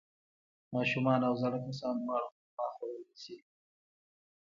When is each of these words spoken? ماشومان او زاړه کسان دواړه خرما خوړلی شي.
ماشومان 0.73 1.19
او 1.27 1.33
زاړه 1.41 1.59
کسان 1.67 1.95
دواړه 1.99 2.27
خرما 2.35 2.65
خوړلی 2.73 3.15
شي. 3.23 3.37